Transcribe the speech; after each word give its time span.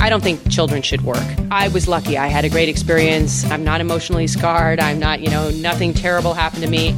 I 0.00 0.08
don't 0.08 0.22
think 0.22 0.50
children 0.50 0.80
should 0.80 1.02
work. 1.02 1.22
I 1.50 1.68
was 1.68 1.86
lucky. 1.86 2.16
I 2.16 2.28
had 2.28 2.46
a 2.46 2.48
great 2.48 2.70
experience. 2.70 3.44
I'm 3.50 3.62
not 3.62 3.82
emotionally 3.82 4.26
scarred. 4.26 4.80
I'm 4.80 4.98
not, 4.98 5.20
you 5.20 5.28
know, 5.28 5.50
nothing 5.50 5.92
terrible 5.92 6.32
happened 6.32 6.62
to 6.62 6.70
me. 6.70 6.96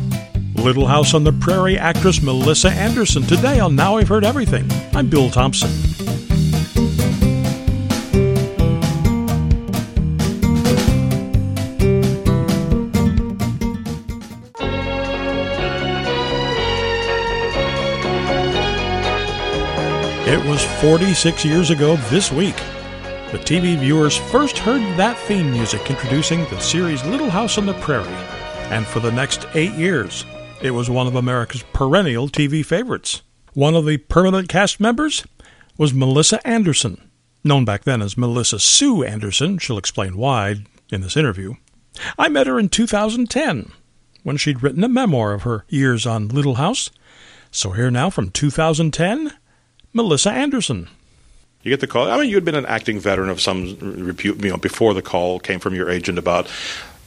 Little 0.54 0.86
House 0.86 1.12
on 1.12 1.24
the 1.24 1.32
Prairie 1.32 1.76
actress 1.76 2.22
Melissa 2.22 2.70
Anderson 2.70 3.24
today 3.24 3.58
on 3.58 3.74
Now 3.74 3.96
I've 3.96 4.06
Heard 4.06 4.24
Everything. 4.24 4.70
I'm 4.94 5.10
Bill 5.10 5.30
Thompson. 5.30 5.68
It 20.24 20.48
was 20.48 20.64
46 20.80 21.44
years 21.44 21.70
ago 21.70 21.96
this 22.08 22.30
week. 22.30 22.54
The 23.32 23.38
TV 23.38 23.78
viewers 23.78 24.14
first 24.14 24.58
heard 24.58 24.82
that 24.98 25.16
theme 25.16 25.50
music 25.50 25.88
introducing 25.88 26.40
the 26.50 26.60
series 26.60 27.02
Little 27.06 27.30
House 27.30 27.56
on 27.56 27.64
the 27.64 27.72
Prairie. 27.72 28.04
And 28.70 28.86
for 28.86 29.00
the 29.00 29.10
next 29.10 29.46
eight 29.54 29.72
years, 29.72 30.26
it 30.60 30.72
was 30.72 30.90
one 30.90 31.06
of 31.06 31.14
America's 31.14 31.64
perennial 31.72 32.28
TV 32.28 32.62
favorites. 32.62 33.22
One 33.54 33.74
of 33.74 33.86
the 33.86 33.96
permanent 33.96 34.50
cast 34.50 34.80
members 34.80 35.24
was 35.78 35.94
Melissa 35.94 36.46
Anderson, 36.46 37.08
known 37.42 37.64
back 37.64 37.84
then 37.84 38.02
as 38.02 38.18
Melissa 38.18 38.58
Sue 38.58 39.02
Anderson. 39.02 39.56
She'll 39.56 39.78
explain 39.78 40.18
why 40.18 40.56
in 40.90 41.00
this 41.00 41.16
interview. 41.16 41.54
I 42.18 42.28
met 42.28 42.46
her 42.46 42.58
in 42.58 42.68
2010 42.68 43.72
when 44.24 44.36
she'd 44.36 44.62
written 44.62 44.84
a 44.84 44.90
memoir 44.90 45.32
of 45.32 45.44
her 45.44 45.64
years 45.70 46.04
on 46.04 46.28
Little 46.28 46.56
House. 46.56 46.90
So 47.50 47.70
here 47.70 47.90
now 47.90 48.10
from 48.10 48.30
2010, 48.30 49.32
Melissa 49.94 50.30
Anderson. 50.32 50.88
You 51.62 51.70
get 51.70 51.80
the 51.80 51.86
call. 51.86 52.10
I 52.10 52.18
mean, 52.18 52.28
you 52.28 52.34
had 52.34 52.44
been 52.44 52.56
an 52.56 52.66
acting 52.66 52.98
veteran 52.98 53.28
of 53.28 53.40
some 53.40 53.76
repute, 53.80 54.42
you 54.42 54.50
know, 54.50 54.56
before 54.56 54.94
the 54.94 55.02
call 55.02 55.38
came 55.38 55.60
from 55.60 55.74
your 55.74 55.88
agent 55.88 56.18
about 56.18 56.50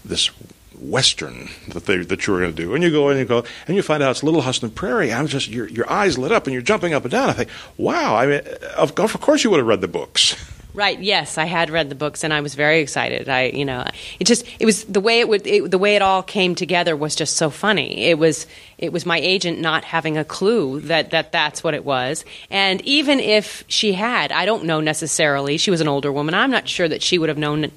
this 0.04 0.32
western 0.80 1.50
that 1.70 1.86
they 1.86 1.98
that 1.98 2.28
you 2.28 2.34
were 2.34 2.40
going 2.40 2.56
to 2.56 2.62
do. 2.62 2.74
And 2.74 2.84
you 2.84 2.92
go 2.92 3.10
and 3.10 3.20
you 3.20 3.26
go 3.26 3.44
and 3.68 3.76
you 3.76 3.82
find 3.82 4.02
out 4.02 4.12
it's 4.12 4.24
Little 4.24 4.42
House 4.42 4.60
the 4.60 4.70
Prairie. 4.70 5.12
I'm 5.12 5.28
just 5.28 5.50
your 5.50 5.68
your 5.68 5.90
eyes 5.90 6.18
lit 6.18 6.32
up 6.32 6.46
and 6.46 6.54
you're 6.54 6.62
jumping 6.62 6.94
up 6.94 7.04
and 7.04 7.12
down. 7.12 7.30
I 7.30 7.34
think, 7.34 7.50
wow. 7.78 8.16
I 8.16 8.26
mean, 8.28 8.42
of, 8.78 8.98
of 8.98 9.20
course 9.22 9.44
you 9.44 9.50
would 9.50 9.60
have 9.60 9.68
read 9.68 9.82
the 9.82 9.88
books. 9.88 10.36
Right. 10.76 11.00
Yes, 11.00 11.38
I 11.38 11.46
had 11.46 11.70
read 11.70 11.88
the 11.88 11.96
books, 11.96 12.26
and 12.26 12.34
I 12.34 12.42
was 12.42 12.54
very 12.54 12.82
excited. 12.82 13.30
I, 13.30 13.46
you 13.46 13.64
know, 13.64 13.88
it 14.20 14.26
just 14.26 14.46
it 14.60 14.66
was 14.66 14.84
the 14.84 15.00
way 15.00 15.22
it 15.22 15.30
would 15.30 15.48
it, 15.48 15.72
the 15.72 15.78
way 15.78 15.96
it 15.96 16.02
all 16.02 16.22
came 16.22 16.54
together 16.54 16.98
was 16.98 17.16
just 17.16 17.38
so 17.38 17.50
funny. 17.50 18.04
It 18.10 18.20
was 18.20 18.46
it 18.78 18.92
was 18.92 19.06
my 19.06 19.18
agent 19.18 19.62
not 19.62 19.86
having 19.86 20.18
a 20.18 20.26
clue 20.26 20.82
that 20.82 21.12
that 21.12 21.32
that's 21.32 21.64
what 21.64 21.76
it 21.76 21.86
was, 21.86 22.26
and 22.50 22.82
even 22.82 23.22
if 23.22 23.64
she 23.70 23.94
had, 23.94 24.34
I 24.34 24.46
don't 24.46 24.66
know 24.66 24.82
necessarily. 24.82 25.56
She 25.58 25.72
was 25.72 25.80
an 25.80 25.88
older 25.88 26.12
woman. 26.12 26.36
I'm 26.36 26.52
not 26.52 26.68
sure 26.68 26.90
that 26.90 27.02
she 27.02 27.18
would 27.18 27.30
have 27.30 27.38
known 27.38 27.72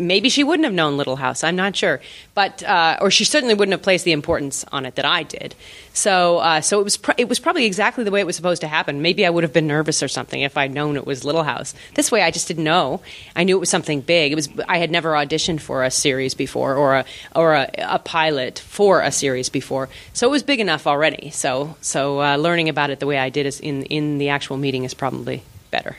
maybe 0.00 0.28
she 0.28 0.42
wouldn't 0.42 0.64
have 0.64 0.74
known 0.74 0.96
Little 0.96 1.16
House. 1.16 1.44
I'm 1.44 1.56
not 1.56 1.76
sure, 1.76 2.00
but 2.34 2.62
uh, 2.62 2.98
or 3.00 3.10
she 3.10 3.24
certainly 3.24 3.54
wouldn't 3.54 3.72
have 3.72 3.82
placed 3.82 4.04
the 4.04 4.12
importance 4.12 4.64
on 4.72 4.86
it 4.86 4.96
that 4.96 5.04
I 5.04 5.22
did. 5.22 5.54
So, 5.92 6.38
uh, 6.38 6.60
so 6.60 6.80
it 6.80 6.84
was 6.84 6.98
it 7.18 7.28
was 7.28 7.38
probably 7.38 7.66
exactly 7.66 8.04
the 8.04 8.10
way 8.10 8.20
it 8.20 8.26
was 8.26 8.36
supposed 8.36 8.62
to 8.62 8.68
happen. 8.68 9.02
Maybe 9.02 9.26
I 9.26 9.30
would 9.30 9.44
have 9.44 9.52
been 9.52 9.66
nervous 9.66 10.02
or 10.02 10.08
something 10.08 10.40
if 10.40 10.56
I'd 10.56 10.72
known 10.72 10.96
it 10.96 11.06
was 11.06 11.24
Little 11.24 11.42
House. 11.42 11.74
This 11.94 12.10
way, 12.10 12.22
I 12.22 12.30
just 12.30 12.48
didn't 12.48 12.64
know. 12.64 13.02
I 13.36 13.44
knew 13.44 13.56
it 13.56 13.60
was 13.60 13.70
something 13.70 14.00
big. 14.00 14.32
It 14.32 14.36
was 14.36 14.48
I 14.68 14.78
had 14.78 14.90
never 14.90 15.12
auditioned 15.12 15.60
for 15.60 15.84
a 15.84 15.90
series 15.90 16.34
before 16.34 16.74
or 16.74 16.96
a 16.96 17.04
or 17.36 17.54
a, 17.54 17.70
a 17.78 17.98
pilot 17.98 18.58
for 18.58 19.02
a 19.02 19.12
series 19.12 19.48
before, 19.48 19.88
so 20.12 20.26
it 20.26 20.30
was 20.30 20.42
big 20.42 20.60
enough 20.60 20.86
already. 20.86 21.30
So, 21.30 21.76
so 21.80 22.20
uh, 22.20 22.36
learning 22.36 22.68
about 22.68 22.90
it 22.90 23.00
the 23.00 23.06
way 23.06 23.18
I 23.18 23.28
did 23.28 23.46
is 23.46 23.60
in 23.60 23.84
in 23.84 24.18
the 24.18 24.30
actual 24.30 24.56
meeting 24.56 24.84
is 24.84 24.94
probably 24.94 25.42
better. 25.70 25.96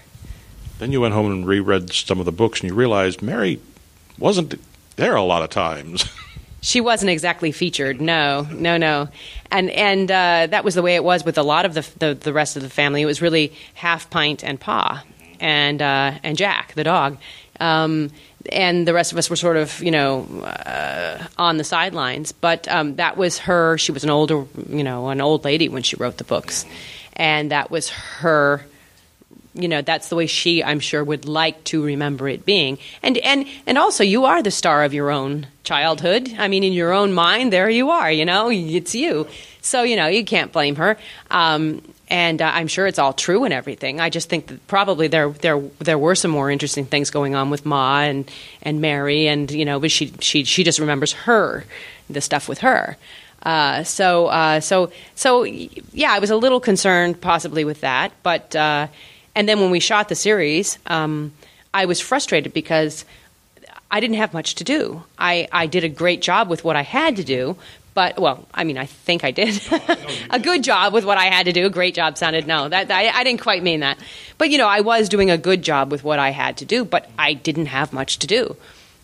Then 0.80 0.92
you 0.92 1.02
went 1.02 1.14
home 1.14 1.32
and 1.32 1.46
reread 1.46 1.94
some 1.94 2.20
of 2.20 2.26
the 2.26 2.32
books, 2.32 2.62
and 2.62 2.70
you 2.72 2.76
realized 2.76 3.22
Mary 3.22 3.60
wasn't 4.18 4.60
there 4.96 5.16
a 5.16 5.24
lot 5.24 5.44
of 5.44 5.50
times. 5.50 6.06
She 6.64 6.80
wasn't 6.80 7.10
exactly 7.10 7.52
featured. 7.52 8.00
No, 8.00 8.48
no, 8.52 8.78
no, 8.78 9.10
and 9.50 9.72
and 9.72 10.12
uh, 10.12 10.46
that 10.46 10.64
was 10.64 10.76
the 10.76 10.84
way 10.84 10.94
it 10.94 11.04
was 11.04 11.26
with 11.26 11.40
a 11.40 11.44
lot 11.44 11.66
of 11.66 11.74
the, 11.74 11.90
the, 11.98 12.14
the 12.14 12.32
rest 12.32 12.56
of 12.56 12.62
the 12.62 12.70
family. 12.70 13.02
It 13.02 13.08
was 13.08 13.20
really 13.20 13.52
half 13.74 14.12
pint 14.12 14.44
and 14.44 14.60
pa, 14.60 15.04
and 15.40 15.82
uh, 15.82 16.20
and 16.22 16.38
Jack 16.38 16.76
the 16.76 16.84
dog, 16.84 17.18
um, 17.60 18.12
and 18.52 18.88
the 18.88 18.94
rest 18.94 19.12
of 19.12 19.18
us 19.18 19.28
were 19.28 19.36
sort 19.36 19.58
of 19.58 19.82
you 19.82 19.90
know 19.90 20.28
uh, 20.44 21.26
on 21.36 21.58
the 21.58 21.64
sidelines. 21.64 22.32
But 22.32 22.68
um, 22.68 22.96
that 22.98 23.18
was 23.18 23.40
her. 23.40 23.80
She 23.80 23.92
was 23.92 24.04
an 24.04 24.12
older 24.12 24.46
you 24.70 24.84
know 24.84 25.10
an 25.10 25.20
old 25.20 25.44
lady 25.44 25.68
when 25.68 25.82
she 25.82 25.96
wrote 25.96 26.18
the 26.18 26.26
books, 26.26 26.64
and 27.14 27.50
that 27.50 27.72
was 27.72 27.90
her 27.90 28.64
you 29.54 29.68
know 29.68 29.82
that's 29.82 30.10
the 30.10 30.16
way 30.16 30.28
she 30.28 30.64
i'm 30.64 30.80
sure 30.80 31.04
would 31.04 31.28
like 31.28 31.64
to 31.66 31.84
remember 31.84 32.28
it 32.30 32.46
being. 32.46 32.78
And 33.04 33.18
and 33.20 33.46
and 33.66 33.78
also 33.78 34.04
you 34.04 34.26
are 34.26 34.42
the 34.42 34.52
star 34.52 34.84
of 34.84 34.94
your 34.94 35.12
own 35.12 35.48
childhood. 35.64 36.34
I 36.38 36.48
mean 36.48 36.64
in 36.64 36.74
your 36.74 36.94
own 36.94 37.14
mind 37.14 37.52
there 37.52 37.70
you 37.70 37.90
are 37.90 38.12
you 38.12 38.26
know? 38.26 38.50
It's 38.50 38.96
you. 38.96 39.28
So 39.62 39.84
you 39.84 39.96
know 39.96 40.08
you 40.08 40.24
can't 40.24 40.52
blame 40.52 40.76
her. 40.78 40.98
Um, 41.30 41.82
and 42.10 42.42
uh, 42.42 42.52
i'm 42.54 42.68
sure 42.68 42.88
it's 42.88 43.00
all 43.00 43.14
true 43.14 43.44
and 43.44 43.54
everything. 43.54 44.00
I 44.00 44.10
just 44.10 44.30
think 44.30 44.48
that 44.48 44.68
probably 44.68 45.08
there 45.08 45.30
there 45.30 45.60
there 45.80 45.98
were 45.98 46.16
some 46.16 46.32
more 46.32 46.50
interesting 46.50 46.86
things 46.86 47.10
going 47.10 47.36
on 47.36 47.50
with 47.50 47.66
ma 47.66 48.02
and 48.02 48.30
and 48.62 48.80
mary. 48.80 49.28
And 49.28 49.52
you 49.52 49.66
know 49.66 49.80
but 49.80 49.92
she 49.92 50.14
she 50.20 50.44
she 50.46 50.64
just 50.64 50.80
remembers 50.80 51.12
her 51.14 51.66
the 52.10 52.22
stuff 52.22 52.48
with 52.48 52.60
her. 52.60 52.98
Uh, 53.44 53.84
so, 53.84 54.28
uh, 54.28 54.60
so, 54.60 54.92
so, 55.16 55.44
yeah, 55.44 56.12
I 56.12 56.20
was 56.20 56.30
a 56.30 56.36
little 56.36 56.60
concerned 56.60 57.20
possibly 57.22 57.66
with 57.66 57.82
that, 57.82 58.12
but 58.22 58.56
uh, 58.56 58.86
and 59.36 59.48
then 59.48 59.60
when 59.60 59.72
we 59.72 59.80
shot 59.80 60.10
the 60.10 60.16
series, 60.16 60.78
um, 60.88 61.34
I 61.74 61.86
was 61.86 62.00
frustrated 62.00 62.54
because 62.54 63.06
I 63.90 64.00
didn't 64.00 64.18
have 64.18 64.34
much 64.34 64.56
to 64.56 64.64
do. 64.64 65.04
I, 65.18 65.48
I 65.52 65.68
did 65.68 65.84
a 65.84 65.90
great 65.90 66.22
job 66.22 66.50
with 66.50 66.64
what 66.64 66.76
I 66.76 66.82
had 66.82 67.18
to 67.18 67.24
do, 67.24 67.58
but 67.94 68.20
well, 68.20 68.48
I 68.54 68.64
mean, 68.64 68.78
I 68.78 68.86
think 68.86 69.24
I 69.24 69.32
did 69.32 69.62
a 70.30 70.40
good 70.40 70.64
job 70.64 70.94
with 70.94 71.04
what 71.04 71.18
I 71.18 71.26
had 71.26 71.46
to 71.46 71.54
do. 71.54 71.70
Great 71.70 71.94
job 71.94 72.18
sounded 72.18 72.48
no, 72.48 72.70
that 72.70 72.90
I, 72.90 73.10
I, 73.10 73.24
didn't 73.24 73.42
quite 73.42 73.64
mean 73.64 73.82
that, 73.82 73.98
but 74.38 74.50
you 74.50 74.58
know, 74.58 74.68
I 74.68 74.82
was 74.82 75.10
doing 75.10 75.30
a 75.30 75.38
good 75.38 75.62
job 75.62 75.92
with 75.92 76.04
what 76.04 76.20
I 76.20 76.32
had 76.32 76.58
to 76.58 76.66
do, 76.66 76.86
but 76.86 77.10
I 77.20 77.34
didn't 77.34 77.68
have 77.68 77.92
much 77.92 78.20
to 78.20 78.28
do. 78.28 78.56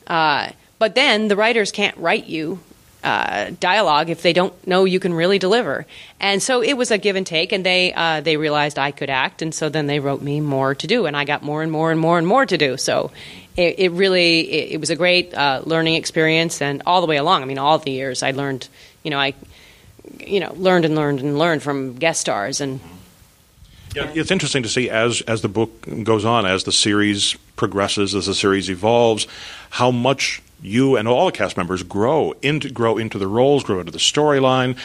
Uh, 0.07 0.51
but 0.79 0.95
then 0.95 1.27
the 1.27 1.35
writers 1.35 1.71
can't 1.71 1.97
write 1.97 2.27
you 2.27 2.59
uh, 3.07 3.51
dialogue 3.61 4.09
if 4.09 4.21
they 4.21 4.33
don't 4.33 4.53
know 4.67 4.83
you 4.83 4.99
can 4.99 5.13
really 5.13 5.39
deliver. 5.39 5.85
And 6.19 6.43
so 6.43 6.61
it 6.61 6.73
was 6.73 6.91
a 6.91 6.97
give 6.97 7.15
and 7.15 7.25
take, 7.25 7.53
and 7.53 7.65
they 7.65 7.93
uh, 7.93 8.19
they 8.21 8.35
realized 8.35 8.77
I 8.77 8.91
could 8.91 9.09
act, 9.09 9.41
and 9.41 9.55
so 9.55 9.69
then 9.69 9.87
they 9.87 9.99
wrote 9.99 10.21
me 10.21 10.41
more 10.41 10.75
to 10.75 10.87
do, 10.87 11.05
and 11.05 11.15
I 11.15 11.23
got 11.23 11.41
more 11.41 11.63
and 11.63 11.71
more 11.71 11.89
and 11.89 11.99
more 11.99 12.17
and 12.17 12.27
more 12.27 12.45
to 12.45 12.57
do. 12.57 12.75
So 12.75 13.11
it, 13.55 13.79
it 13.79 13.91
really 13.91 14.39
it, 14.41 14.71
it, 14.73 14.79
was 14.79 14.89
a 14.89 14.95
great 14.95 15.33
uh, 15.33 15.61
learning 15.63 15.95
experience, 15.95 16.61
and 16.61 16.83
all 16.85 16.99
the 16.99 17.07
way 17.07 17.15
along, 17.17 17.43
I 17.43 17.45
mean, 17.45 17.57
all 17.57 17.77
the 17.77 17.91
years 17.91 18.23
I 18.23 18.31
learned, 18.31 18.67
you 19.03 19.11
know, 19.11 19.19
I 19.19 19.33
you 20.19 20.41
know 20.41 20.53
learned 20.57 20.83
and 20.83 20.95
learned 20.95 21.21
and 21.21 21.39
learned 21.39 21.63
from 21.63 21.95
guest 21.95 22.21
stars 22.21 22.61
and. 22.61 22.79
Yeah, 23.95 24.11
it's 24.13 24.31
interesting 24.31 24.63
to 24.63 24.69
see 24.69 24.89
as 24.89 25.21
as 25.21 25.41
the 25.41 25.47
book 25.47 25.87
goes 26.03 26.25
on, 26.25 26.45
as 26.45 26.65
the 26.65 26.73
series 26.73 27.35
progresses, 27.55 28.13
as 28.13 28.25
the 28.25 28.35
series 28.35 28.69
evolves, 28.69 29.27
how 29.69 29.91
much 29.91 30.41
you 30.61 30.95
and 30.95 31.07
all 31.07 31.25
the 31.27 31.31
cast 31.31 31.57
members 31.57 31.83
grow 31.83 32.33
into 32.41 32.69
grow 32.69 32.97
into 32.97 33.17
the 33.17 33.27
roles, 33.27 33.63
grow 33.63 33.79
into 33.79 33.91
the 33.91 33.97
storyline, 33.99 34.77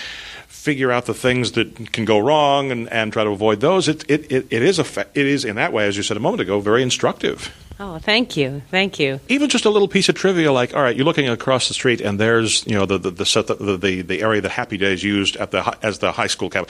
figure 0.47 0.93
out 0.93 1.07
the 1.07 1.15
things 1.15 1.53
that 1.53 1.93
can 1.93 2.05
go 2.05 2.19
wrong, 2.19 2.71
and, 2.71 2.89
and 2.91 3.13
try 3.13 3.25
to 3.25 3.31
avoid 3.31 3.61
those. 3.61 3.89
It 3.89 4.05
it, 4.11 4.31
it, 4.31 4.47
it 4.51 4.63
is 4.63 4.79
a 4.79 4.85
it 5.15 5.27
is 5.27 5.45
in 5.45 5.57
that 5.57 5.73
way, 5.73 5.87
as 5.87 5.97
you 5.97 6.03
said 6.03 6.17
a 6.17 6.21
moment 6.21 6.41
ago, 6.41 6.61
very 6.61 6.83
instructive. 6.83 7.55
Oh, 7.81 7.99
thank 7.99 8.37
you, 8.37 8.63
thank 8.71 8.99
you. 8.99 9.21
Even 9.29 9.49
just 9.49 9.65
a 9.65 9.71
little 9.71 9.89
piece 9.89 10.09
of 10.09 10.15
trivia, 10.15 10.53
like 10.53 10.75
all 10.75 10.83
right, 10.83 10.95
you're 10.95 11.05
looking 11.05 11.29
across 11.29 11.69
the 11.69 11.75
street, 11.75 12.01
and 12.01 12.19
there's 12.19 12.67
you 12.67 12.75
know 12.75 12.87
the 12.87 12.99
the 12.99 13.11
the 13.11 13.77
the, 13.81 14.03
the, 14.03 14.23
area 14.23 14.41
that 14.41 14.51
Happy 14.51 14.77
Days 14.77 15.03
used 15.03 15.37
at 15.37 15.51
the 15.51 15.77
as 15.85 15.99
the 15.99 16.13
high 16.13 16.27
school 16.27 16.51
cabin. 16.51 16.69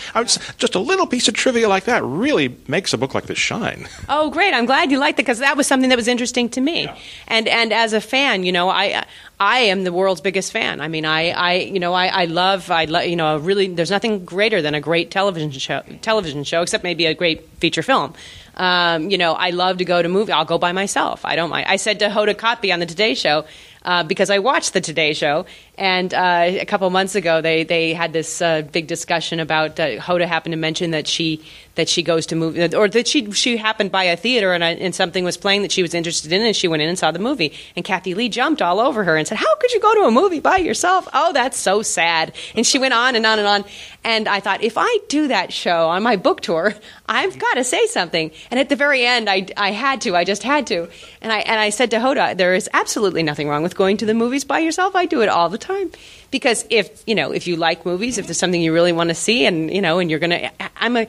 Just 0.59 0.75
a 0.75 0.79
little 0.79 1.07
piece 1.07 1.29
of 1.29 1.35
trivia 1.35 1.69
like 1.69 1.85
that 1.85 2.03
really 2.05 2.57
makes 2.69 2.93
a 2.93 2.99
book 2.99 3.15
like 3.15 3.27
this 3.27 3.39
shine. 3.39 3.89
Oh, 4.09 4.31
great! 4.31 4.55
I'm 4.55 4.67
glad 4.67 4.91
you 4.91 4.99
liked 4.99 5.19
it 5.19 5.23
because 5.23 5.41
that 5.41 5.57
was 5.57 5.67
something 5.67 5.91
that 5.91 5.97
was 5.97 6.09
interesting 6.09 6.49
to 6.51 6.61
me, 6.61 6.85
yeah. 6.85 6.97
and 7.29 7.49
and 7.49 7.73
as 7.73 7.93
a 7.93 8.01
fan, 8.01 8.45
you 8.45 8.53
know, 8.53 8.69
I 8.69 9.05
I 9.43 9.59
am 9.59 9.83
the 9.83 9.93
world's 9.93 10.21
biggest 10.21 10.53
fan. 10.53 10.81
I 10.81 10.87
mean, 10.87 11.05
I, 11.05 11.31
I 11.31 11.53
you 11.55 11.81
know, 11.81 11.95
I, 11.95 12.07
I 12.07 12.25
love, 12.27 12.71
I 12.71 12.85
love, 12.85 13.07
you 13.07 13.17
know, 13.17 13.39
really. 13.39 13.67
There's 13.67 13.91
nothing 13.91 14.25
greater 14.25 14.63
than 14.63 14.77
a 14.77 14.81
great 14.81 15.11
television 15.11 15.51
show, 15.51 15.83
television 16.01 16.45
show, 16.45 16.63
except 16.63 16.85
maybe 16.85 17.07
a 17.07 17.15
great 17.15 17.49
feature 17.59 17.83
film. 17.83 18.15
Um, 18.55 19.11
you 19.11 19.19
know, 19.19 19.33
I 19.33 19.51
love 19.51 19.79
to 19.79 19.85
go 19.85 20.03
to 20.03 20.09
movie. 20.09 20.33
I'll 20.33 20.45
go 20.45 20.59
by 20.59 20.73
myself. 20.73 21.25
I 21.25 21.37
don't 21.37 21.51
mind. 21.51 21.67
I 21.69 21.77
said 21.77 22.01
to 22.01 22.09
Hoda 22.09 22.35
Kotb 22.35 22.73
on 22.73 22.81
the 22.81 22.87
Today 22.87 23.15
Show, 23.15 23.45
uh, 23.85 24.03
because 24.05 24.31
I 24.31 24.39
watched 24.39 24.73
the 24.73 24.81
Today 24.81 25.13
Show, 25.13 25.47
and 25.77 26.13
uh, 26.13 26.45
a 26.61 26.65
couple 26.67 26.89
months 26.91 27.15
ago 27.15 27.41
they 27.41 27.65
they 27.65 27.95
had 27.95 28.13
this 28.13 28.43
uh, 28.43 28.63
big 28.63 28.87
discussion 28.87 29.41
about 29.41 29.81
uh, 29.81 29.99
Hoda 29.99 30.27
happened 30.27 30.53
to 30.53 30.59
mention 30.59 30.91
that 30.93 31.07
she 31.07 31.43
that 31.75 31.89
she 31.89 32.03
goes 32.03 32.27
to 32.27 32.37
movie 32.37 32.75
or 32.75 32.89
that 32.89 33.09
she 33.09 33.31
she 33.33 33.57
happened 33.57 33.91
by 33.91 34.05
a 34.05 34.17
theater 34.17 34.53
and, 34.53 34.63
and 34.63 34.95
something 34.95 35.25
was 35.25 35.37
playing 35.37 35.63
that 35.63 35.73
she 35.73 35.83
was 35.83 35.95
interested 35.95 36.33
in, 36.33 36.43
and 36.43 36.55
she 36.55 36.69
went 36.69 36.83
in 36.83 36.89
and 36.89 36.99
saw 36.99 37.11
the 37.11 37.19
movie, 37.19 37.53
and 37.77 37.85
Kathie 37.85 38.15
Lee 38.15 38.29
jumped 38.29 38.61
all 38.63 38.81
over 38.81 39.05
her 39.05 39.17
and 39.17 39.27
said, 39.27 39.39
"How 39.39 39.55
could 39.57 39.73
you 39.73 39.81
go 39.81 39.95
to 39.95 40.01
a 40.03 40.11
movie 40.11 40.41
by 40.41 40.59
yourself? 40.59 41.09
Oh, 41.13 41.33
that's 41.33 41.59
so 41.59 41.83
sad." 41.83 42.35
And 42.55 42.67
she 42.67 42.79
went 42.79 42.95
on 42.95 43.17
and 43.17 43.27
on 43.27 43.39
and 43.39 43.49
on, 43.49 43.65
and 44.05 44.29
I 44.29 44.41
thought 44.41 44.63
if 44.63 44.75
I 44.77 44.99
do 45.09 45.29
that 45.29 45.53
show 45.53 45.89
on 45.89 46.03
my 46.03 46.17
book 46.17 46.41
tour, 46.41 46.75
I've 47.07 47.39
got 47.39 47.55
to 47.55 47.65
say 47.65 47.87
something. 47.87 48.31
And 48.51 48.59
at 48.59 48.69
the 48.69 48.77
very 48.77 49.05
end, 49.05 49.29
I, 49.29 49.47
I 49.57 49.71
had 49.71 50.01
to. 50.03 50.17
I 50.17 50.25
just 50.25 50.43
had 50.43 50.67
to. 50.69 50.89
And 51.21 51.33
I 51.33 51.39
and 51.41 51.59
I 51.61 51.71
said 51.71 51.91
to 51.93 51.99
Hoda, 51.99 52.37
there 52.37 52.55
is 52.55 52.69
absolutely 52.73 53.23
nothing 53.23 53.49
wrong 53.49 53.63
with 53.63 53.72
going 53.75 53.97
to 53.99 54.07
the 54.07 54.15
movies 54.15 54.45
by 54.45 54.59
yourself. 54.61 54.95
I 54.97 55.07
do 55.07 55.23
it 55.23 55.29
all 55.29 55.49
the 55.49 55.59
time 55.59 55.91
because 56.31 56.65
if 56.71 57.03
you 57.07 57.15
know 57.15 57.33
if 57.33 57.47
you 57.47 57.57
like 57.57 57.85
movies, 57.87 58.19
if 58.19 58.27
there's 58.27 58.39
something 58.39 58.61
you 58.61 58.73
really 58.73 58.93
want 58.93 59.11
to 59.11 59.15
see, 59.15 59.47
and 59.47 59.73
you 59.73 59.81
know, 59.81 59.99
and 59.99 60.11
you're 60.11 60.21
gonna, 60.21 60.51
I'm 60.77 60.97
a 60.97 61.07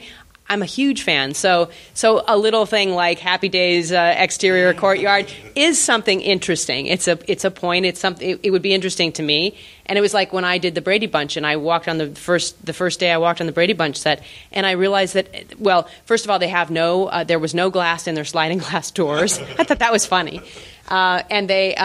I'm 0.49 0.61
a 0.61 0.65
huge 0.65 1.03
fan. 1.03 1.33
So, 1.33 1.69
so 1.93 2.23
a 2.27 2.37
little 2.37 2.65
thing 2.65 2.91
like 2.91 3.17
Happy 3.19 3.49
Days 3.49 3.91
uh, 3.91 4.13
exterior 4.17 4.73
courtyard 4.73 5.31
is 5.55 5.81
something 5.81 6.19
interesting. 6.21 6.85
It's 6.87 7.07
a 7.07 7.17
it's 7.31 7.45
a 7.45 7.51
point. 7.51 7.85
It's 7.85 7.99
something. 7.99 8.29
It, 8.29 8.39
it, 8.43 8.51
would 8.51 8.61
be 8.61 8.73
interesting 8.73 9.13
to 9.13 9.23
me. 9.23 9.57
And 9.85 9.97
it 9.97 10.01
was 10.01 10.13
like 10.13 10.33
when 10.33 10.43
I 10.43 10.57
did 10.57 10.75
the 10.75 10.81
Brady 10.81 11.07
Bunch, 11.07 11.37
and 11.37 11.47
I 11.47 11.55
walked 11.55 11.87
on 11.87 11.97
the 11.97 12.07
first 12.13 12.63
the 12.65 12.73
first 12.73 12.99
day 12.99 13.11
I 13.11 13.17
walked 13.17 13.39
on 13.39 13.47
the 13.47 13.53
Brady 13.53 13.73
Bunch 13.73 13.97
set, 13.97 14.21
and 14.51 14.65
I 14.65 14.71
realized 14.71 15.13
that 15.15 15.59
well, 15.59 15.87
first 16.05 16.25
of 16.25 16.29
all, 16.29 16.39
they 16.39 16.49
have 16.49 16.69
no 16.69 17.07
uh, 17.07 17.23
there 17.23 17.39
was 17.39 17.55
no 17.55 17.69
glass 17.69 18.05
in 18.05 18.13
their 18.13 18.25
sliding 18.25 18.57
glass 18.59 18.91
doors. 18.91 19.39
I 19.39 19.63
thought 19.63 19.79
that 19.79 19.91
was 19.91 20.05
funny, 20.05 20.41
uh, 20.89 21.23
and 21.29 21.49
they. 21.49 21.75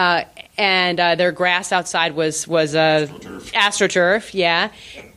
And 0.59 0.99
uh, 0.99 1.15
their 1.15 1.31
grass 1.31 1.71
outside 1.71 2.15
was 2.15 2.47
was 2.47 2.75
uh, 2.75 3.07
astroturf. 3.09 3.51
astroturf, 3.53 4.33
yeah, 4.33 4.71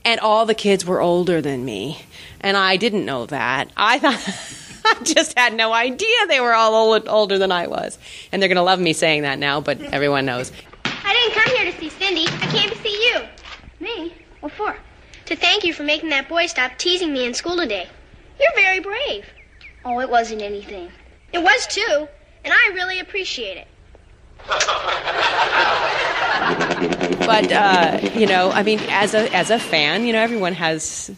and 0.04 0.20
all 0.20 0.46
the 0.46 0.54
kids 0.54 0.86
were 0.86 1.00
older 1.00 1.42
than 1.42 1.64
me 1.64 1.98
and 2.42 2.56
I 2.56 2.76
didn't 2.76 3.04
know 3.04 3.26
that. 3.26 3.70
I 3.76 3.98
thought 3.98 4.82
I 5.00 5.04
just 5.04 5.38
had 5.38 5.54
no 5.54 5.72
idea 5.72 6.08
they 6.28 6.40
were 6.40 6.54
all 6.54 6.74
old, 6.74 7.08
older 7.08 7.38
than 7.38 7.52
I 7.52 7.68
was, 7.68 7.98
and 8.30 8.42
they're 8.42 8.48
going 8.48 8.56
to 8.56 8.62
love 8.62 8.80
me 8.80 8.92
saying 8.92 9.22
that 9.22 9.38
now. 9.38 9.60
But 9.60 9.80
everyone 9.80 10.26
knows. 10.26 10.52
I 10.84 11.12
didn't 11.12 11.42
come 11.42 11.56
here 11.56 11.72
to 11.72 11.78
see 11.78 11.88
Cindy. 11.88 12.26
I 12.26 12.46
came 12.50 12.68
to 12.68 12.76
see 12.78 13.10
you. 13.10 13.20
Me? 13.80 14.12
What 14.40 14.52
for? 14.52 14.76
To 15.26 15.36
thank 15.36 15.64
you 15.64 15.72
for 15.72 15.84
making 15.84 16.10
that 16.10 16.28
boy 16.28 16.46
stop 16.46 16.76
teasing 16.78 17.12
me 17.12 17.24
in 17.24 17.34
school 17.34 17.56
today. 17.56 17.88
You're 18.40 18.54
very 18.56 18.80
brave. 18.80 19.24
Oh, 19.84 20.00
it 20.00 20.10
wasn't 20.10 20.42
anything. 20.42 20.90
It 21.32 21.42
was 21.42 21.66
too, 21.66 22.08
and 22.44 22.52
I 22.52 22.72
really 22.74 22.98
appreciate 22.98 23.56
it. 23.56 23.68
But 27.26 27.52
uh, 27.52 28.00
you 28.14 28.26
know, 28.26 28.50
I 28.50 28.62
mean, 28.62 28.80
as 28.88 29.14
a 29.14 29.32
as 29.34 29.50
a 29.50 29.58
fan, 29.58 30.06
you 30.06 30.12
know, 30.12 30.20
everyone 30.20 30.54
has 30.54 31.10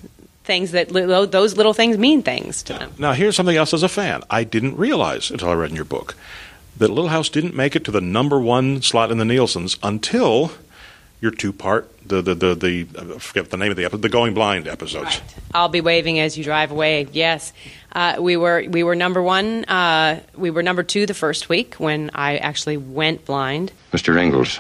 things 0.45 0.73
that 0.73 0.91
li- 0.91 1.27
those 1.27 1.57
little 1.57 1.73
things 1.73 1.99
mean 1.99 2.23
things 2.23 2.63
to 2.65 2.75
them. 2.75 2.93
Now, 2.99 3.13
here's 3.13 3.35
something 3.37 3.57
else 3.57 3.73
as 3.75 3.83
a 3.83 3.89
fan. 3.89 4.23
I 4.31 4.45
didn't 4.45 4.77
realize 4.77 5.31
until 5.31 5.49
I 5.49 5.55
read 5.55 5.71
in 5.71 5.77
your 5.77 5.85
book 5.87 6.15
that 6.77 6.89
Little 6.89 7.09
House 7.09 7.29
didn't 7.29 7.55
make 7.55 7.75
it 7.75 7.85
to 7.85 7.91
the 7.91 8.01
number 8.01 8.39
one 8.39 8.83
slot 8.83 9.11
in 9.11 9.19
the 9.19 9.25
Nielsen's 9.25 9.79
until 9.83 10.53
your 11.21 11.31
two 11.31 11.53
part 11.53 11.91
the 12.07 12.21
the 12.21 12.35
the, 12.35 12.55
the 12.55 12.87
I 12.99 13.19
forget 13.19 13.51
the 13.51 13.57
name 13.57 13.71
of 13.71 13.77
the 13.77 13.85
episode 13.85 14.03
the 14.03 14.09
Going 14.09 14.35
Blind 14.35 14.69
episodes. 14.69 15.21
Right. 15.21 15.23
I'll 15.55 15.69
be 15.69 15.81
waving 15.81 16.19
as 16.19 16.37
you 16.37 16.43
drive 16.43 16.73
away. 16.73 17.07
Yes, 17.13 17.53
uh, 17.93 18.17
we 18.19 18.37
were 18.37 18.65
we 18.69 18.83
were 18.83 18.97
number 18.97 19.23
one. 19.23 19.65
Uh, 19.65 20.21
we 20.37 20.51
were 20.51 20.65
number 20.65 20.83
two 20.83 21.07
the 21.07 21.15
first 21.15 21.49
week 21.49 21.77
when 21.77 22.11
I 22.13 22.39
actually 22.39 22.77
went 22.77 23.25
blind. 23.25 23.71
Mr. 23.93 24.21
Ingalls, 24.21 24.59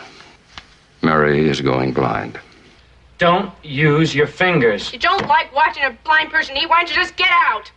Mary 1.02 1.48
is 1.48 1.60
going 1.60 1.92
blind. 1.92 2.38
Don't 3.18 3.52
use 3.64 4.14
your 4.14 4.28
fingers. 4.28 4.92
You 4.92 5.00
don't 5.00 5.26
like 5.26 5.52
watching 5.54 5.82
a 5.82 5.90
blind 6.04 6.30
person 6.30 6.56
eat? 6.56 6.68
Why 6.68 6.78
don't 6.78 6.90
you 6.90 6.96
just 6.96 7.16
get 7.16 7.30
out? 7.30 7.70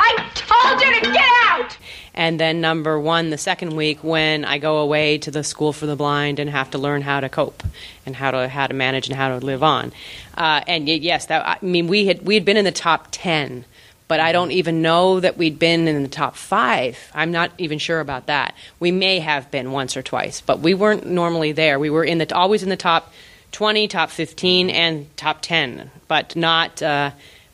I 0.00 0.30
told 0.34 0.80
you 0.80 1.00
to 1.00 1.12
get 1.12 1.30
out! 1.50 1.76
And 2.14 2.40
then 2.40 2.60
number 2.60 2.98
one, 2.98 3.30
the 3.30 3.38
second 3.38 3.76
week, 3.76 4.02
when 4.02 4.44
I 4.44 4.58
go 4.58 4.78
away 4.78 5.18
to 5.18 5.30
the 5.30 5.44
school 5.44 5.72
for 5.72 5.86
the 5.86 5.94
blind 5.94 6.38
and 6.38 6.48
have 6.50 6.70
to 6.70 6.78
learn 6.78 7.02
how 7.02 7.20
to 7.20 7.28
cope 7.28 7.62
and 8.06 8.16
how 8.16 8.30
to 8.30 8.48
how 8.48 8.66
to 8.66 8.74
manage 8.74 9.08
and 9.08 9.16
how 9.16 9.28
to 9.28 9.44
live 9.44 9.62
on. 9.62 9.92
Uh, 10.36 10.62
and 10.66 10.88
yes, 10.88 11.26
that 11.26 11.46
I 11.46 11.64
mean 11.64 11.86
we 11.86 12.06
had 12.06 12.22
we 12.22 12.34
had 12.34 12.44
been 12.44 12.56
in 12.56 12.64
the 12.64 12.72
top 12.72 13.08
ten, 13.10 13.64
but 14.08 14.20
I 14.20 14.32
don't 14.32 14.52
even 14.52 14.82
know 14.82 15.20
that 15.20 15.36
we'd 15.36 15.58
been 15.58 15.86
in 15.86 16.02
the 16.02 16.08
top 16.08 16.34
five. 16.34 16.98
I'm 17.14 17.30
not 17.30 17.52
even 17.58 17.78
sure 17.78 18.00
about 18.00 18.26
that. 18.26 18.54
We 18.78 18.90
may 18.90 19.20
have 19.20 19.50
been 19.50 19.70
once 19.70 19.96
or 19.96 20.02
twice, 20.02 20.40
but 20.40 20.60
we 20.60 20.72
weren't 20.72 21.06
normally 21.06 21.52
there. 21.52 21.78
We 21.78 21.90
were 21.90 22.04
in 22.04 22.18
the 22.18 22.34
always 22.34 22.62
in 22.62 22.70
the 22.70 22.76
top 22.76 23.12
20, 23.52 23.86
top 23.88 24.10
15, 24.10 24.70
and 24.70 25.14
top 25.16 25.42
10, 25.42 25.90
but 26.08 26.34
not. 26.36 26.82
Uh, 26.82 27.10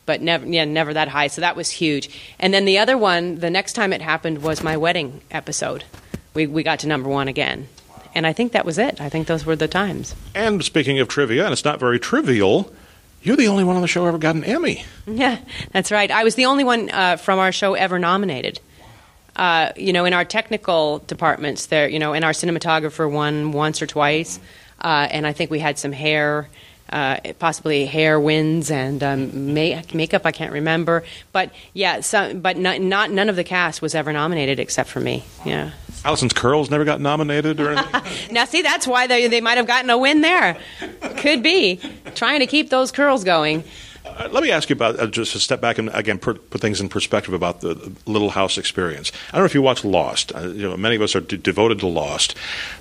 but 0.06 0.23
never, 0.23 0.47
yeah, 0.47 0.64
never 0.64 0.94
that 0.94 1.08
high. 1.08 1.26
So 1.26 1.41
that 1.43 1.56
was 1.56 1.70
huge. 1.70 2.08
And 2.38 2.55
then 2.55 2.64
the 2.64 2.79
other 2.79 2.97
one, 2.97 3.41
the 3.41 3.50
next 3.50 3.75
time 3.75 3.93
it 3.93 4.00
happened 4.00 4.43
was 4.43 4.62
my 4.62 4.76
wedding 4.76 5.20
episode. 5.31 5.85
We 6.35 6.47
we 6.47 6.62
got 6.62 6.79
to 6.81 6.87
number 6.88 7.08
one 7.08 7.29
again, 7.29 7.69
and 8.14 8.26
I 8.26 8.32
think 8.32 8.53
that 8.53 8.64
was 8.64 8.79
it. 8.79 9.00
I 9.00 9.08
think 9.08 9.26
those 9.26 9.44
were 9.44 9.56
the 9.56 9.69
times. 9.69 10.14
And 10.35 10.64
speaking 10.64 10.99
of 11.00 11.08
trivia, 11.08 11.44
and 11.44 11.53
it's 11.53 11.64
not 11.64 11.81
very 11.81 11.99
trivial. 11.99 12.73
You're 13.23 13.37
the 13.37 13.49
only 13.49 13.64
one 13.64 13.75
on 13.75 13.82
the 13.82 13.88
show 13.88 14.06
ever 14.06 14.19
got 14.19 14.37
an 14.37 14.44
Emmy. 14.44 14.85
Yeah, 15.08 15.38
that's 15.73 15.91
right. 15.91 16.11
I 16.11 16.25
was 16.25 16.35
the 16.35 16.44
only 16.47 16.62
one 16.64 16.91
uh, 16.91 17.17
from 17.17 17.38
our 17.38 17.53
show 17.53 17.75
ever 17.75 17.99
nominated. 17.99 18.61
Uh, 19.35 19.73
you 19.76 19.93
know, 19.93 20.05
in 20.05 20.12
our 20.12 20.25
technical 20.25 20.99
departments, 21.00 21.67
there, 21.67 21.88
you 21.88 21.99
know, 21.99 22.12
and 22.12 22.25
our 22.25 22.32
cinematographer 22.32 23.11
won 23.11 23.53
once 23.53 23.82
or 23.82 23.87
twice. 23.87 24.41
Uh, 24.81 25.08
and 25.11 25.26
I 25.26 25.32
think 25.32 25.50
we 25.50 25.58
had 25.58 25.79
some 25.79 25.93
hair, 25.93 26.49
uh, 26.90 27.18
possibly 27.38 27.86
hair 27.86 28.18
wins 28.20 28.70
and 28.70 29.02
um, 29.02 29.54
make, 29.54 29.94
makeup. 29.94 30.22
I 30.24 30.32
can't 30.32 30.52
remember, 30.52 31.04
but 31.32 31.50
yeah, 31.72 32.00
some, 32.00 32.40
but 32.40 32.56
not, 32.56 32.80
not, 32.80 33.10
none 33.10 33.28
of 33.28 33.36
the 33.36 33.44
cast 33.44 33.82
was 33.82 33.94
ever 33.94 34.12
nominated 34.12 34.60
except 34.60 34.88
for 34.88 35.00
me. 35.00 35.24
Yeah. 35.44 35.72
Alison's 36.04 36.32
curls 36.32 36.70
never 36.70 36.84
got 36.84 37.00
nominated 37.00 37.58
or 37.60 37.72
anything. 37.72 38.28
now, 38.32 38.44
see, 38.44 38.62
that's 38.62 38.86
why 38.86 39.08
they 39.08 39.26
they 39.26 39.40
might 39.40 39.56
have 39.56 39.66
gotten 39.66 39.90
a 39.90 39.98
win 39.98 40.20
there. 40.20 40.56
Could 41.16 41.42
be 41.42 41.80
trying 42.14 42.40
to 42.40 42.46
keep 42.46 42.70
those 42.70 42.92
curls 42.92 43.24
going. 43.24 43.64
Uh, 44.16 44.28
let 44.30 44.42
me 44.42 44.50
ask 44.50 44.70
you 44.70 44.74
about 44.74 44.98
uh, 44.98 45.06
just 45.06 45.34
a 45.34 45.38
step 45.38 45.60
back 45.60 45.76
and 45.76 45.90
again 45.90 46.18
put, 46.18 46.48
put, 46.48 46.60
things 46.60 46.80
in 46.80 46.88
perspective 46.88 47.34
about 47.34 47.60
the 47.60 47.92
Little 48.06 48.30
House 48.30 48.56
experience. 48.56 49.12
I 49.28 49.32
don't 49.32 49.42
know 49.42 49.46
if 49.46 49.54
you 49.54 49.60
watch 49.60 49.84
Lost. 49.84 50.34
Uh, 50.34 50.48
you 50.48 50.68
know, 50.68 50.76
many 50.76 50.96
of 50.96 51.02
us 51.02 51.14
are 51.14 51.20
d- 51.20 51.36
devoted 51.36 51.80
to 51.80 51.86
Lost. 51.86 52.34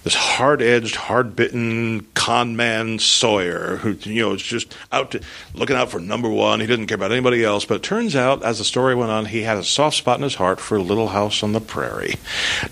This 0.03 0.15
hard-edged, 0.15 0.95
hard-bitten 0.95 2.07
con 2.13 2.55
man 2.55 2.99
Sawyer, 2.99 3.77
who 3.77 3.97
you 4.09 4.21
know 4.21 4.33
is 4.33 4.41
just 4.41 4.73
out 4.93 5.11
to, 5.11 5.21
looking 5.53 5.75
out 5.75 5.91
for 5.91 5.99
number 5.99 6.29
one. 6.29 6.61
He 6.61 6.67
didn't 6.67 6.87
care 6.87 6.95
about 6.95 7.11
anybody 7.11 7.43
else. 7.43 7.65
But 7.65 7.75
it 7.75 7.83
turns 7.83 8.15
out, 8.15 8.41
as 8.43 8.59
the 8.59 8.63
story 8.63 8.95
went 8.95 9.11
on, 9.11 9.25
he 9.25 9.41
had 9.41 9.57
a 9.57 9.63
soft 9.63 9.97
spot 9.97 10.17
in 10.17 10.23
his 10.23 10.35
heart 10.35 10.61
for 10.61 10.79
Little 10.79 11.09
House 11.09 11.43
on 11.43 11.51
the 11.51 11.61
Prairie. 11.61 12.15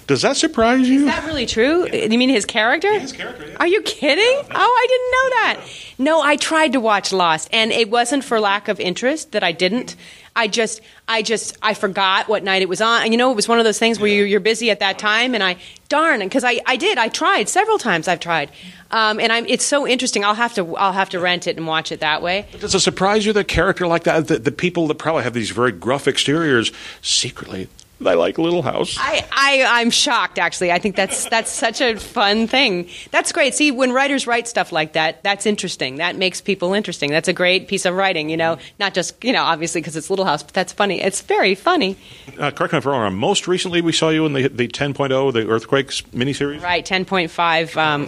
Does 0.07 0.21
that 0.21 0.38
surprise 0.38 0.88
you? 0.88 1.00
Is 1.01 1.06
that 1.06 1.25
really 1.25 1.45
true? 1.45 1.86
You 1.92 2.18
mean 2.18 2.30
his 2.30 2.45
character? 2.45 2.98
His 2.98 3.12
character. 3.12 3.50
Yeah. 3.50 3.57
Are 3.59 3.68
you 3.68 3.81
kidding? 3.81 4.24
Oh, 4.24 4.48
I 4.51 4.88
didn't 4.88 5.12
know 5.12 5.30
that. 5.30 5.59
No, 6.00 6.21
I 6.21 6.38
tried 6.38 6.74
to 6.74 6.80
watch 6.80 7.12
Lost, 7.12 7.50
and 7.51 7.71
it 7.71 7.89
wasn't 7.89 8.24
for 8.24 8.39
lack 8.39 8.53
of 8.68 8.80
interest 8.80 9.32
that 9.32 9.44
I 9.44 9.52
didn't. 9.52 9.96
I 10.36 10.48
just, 10.48 10.82
I 11.08 11.22
just, 11.22 11.58
I 11.62 11.74
forgot 11.74 12.28
what 12.28 12.44
night 12.44 12.62
it 12.62 12.70
was 12.70 12.82
on. 12.82 13.04
And 13.04 13.14
you 13.14 13.18
know, 13.18 13.32
it 13.32 13.36
was 13.36 13.48
one 13.48 13.60
of 13.60 13.66
those 13.66 13.80
things 13.80 14.00
where 14.00 14.10
you're, 14.10 14.26
you're 14.26 14.40
busy 14.40 14.72
at 14.72 14.80
that 14.80 14.98
time, 14.98 15.34
and 15.36 15.44
I, 15.44 15.58
darn, 15.90 16.20
because 16.20 16.44
I, 16.44 16.60
I 16.66 16.76
did, 16.76 16.98
I 16.98 17.07
tried 17.07 17.50
several 17.50 17.78
times. 17.78 18.07
I've 18.07 18.19
tried, 18.19 18.52
um, 18.92 19.19
and 19.19 19.31
I'm, 19.31 19.45
it's 19.48 19.66
so 19.66 19.88
interesting. 19.88 20.24
I'll 20.24 20.33
have 20.33 20.54
to, 20.56 20.76
I'll 20.76 20.94
have 20.94 21.10
to 21.10 21.19
rent 21.19 21.48
it 21.48 21.57
and 21.57 21.68
watch 21.68 21.92
it 21.92 22.00
that 22.00 22.22
way. 22.22 22.48
But 22.52 22.62
does 22.62 22.76
it 22.76 22.80
surprise 22.80 23.26
you 23.26 23.33
that 23.33 23.48
character 23.48 23.86
like 23.88 24.04
that, 24.04 24.28
the, 24.28 24.40
the 24.40 24.52
people 24.52 24.88
that 24.88 24.95
probably 24.95 25.24
have 25.24 25.33
these 25.33 25.52
very 25.52 25.72
gruff 25.72 26.07
exteriors, 26.07 26.72
secretly 27.02 27.68
I 28.06 28.16
like 28.16 28.38
Little 28.38 28.62
House. 28.62 28.97
I, 29.00 29.26
I 29.31 29.81
I'm 29.81 29.90
shocked 29.90 30.40
actually. 30.40 30.71
I 30.71 30.80
think 30.80 30.95
that's 30.95 31.26
that's 31.30 31.52
such 31.52 31.81
a 31.81 31.97
fun 31.97 32.47
thing. 32.47 32.90
That's 33.12 33.31
great. 33.31 33.54
See, 33.56 33.71
when 33.71 33.92
writers 33.92 34.28
write 34.28 34.47
stuff 34.47 34.71
like 34.71 34.94
that, 34.94 35.23
that's 35.23 35.45
interesting. 35.45 35.97
That 35.97 36.16
makes 36.16 36.42
people 36.42 36.73
interesting. 36.73 37.12
That's 37.12 37.28
a 37.28 37.33
great 37.33 37.68
piece 37.68 37.85
of 37.85 37.95
writing. 37.95 38.30
You 38.30 38.38
know, 38.38 38.57
not 38.80 38.94
just 38.94 39.23
you 39.23 39.31
know 39.31 39.44
obviously 39.44 39.81
because 39.81 39.95
it's 39.95 40.09
Little 40.09 40.26
House, 40.26 40.44
but 40.44 40.54
that's 40.54 40.73
funny. 40.73 41.02
It's 41.02 41.21
very 41.21 41.56
funny. 41.56 41.97
Uh, 42.38 42.52
correct 42.52 42.73
me 42.73 42.80
if 42.80 42.85
I'm 42.85 42.92
wrong. 42.92 43.16
Most 43.16 43.47
recently, 43.47 43.81
we 43.81 43.92
saw 43.92 44.09
you 44.09 44.26
in 44.26 44.33
the 44.33 44.47
the 44.50 44.68
10.0, 44.68 45.33
the 45.33 45.47
Earthquakes 45.47 46.02
miniseries. 46.14 46.62
Right, 46.62 46.85
10.5, 46.85 47.78
um, 47.78 48.04
uh, 48.04 48.07